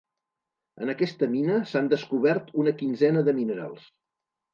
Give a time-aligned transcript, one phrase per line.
[0.85, 3.85] En aquesta mina s'han descobert una quinzena de minerals.